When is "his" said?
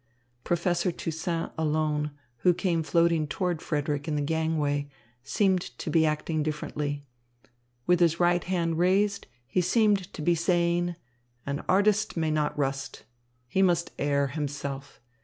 7.99-8.19